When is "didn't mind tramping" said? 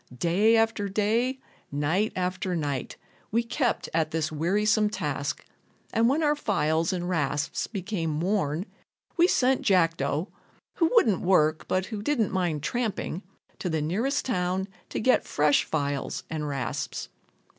12.01-13.21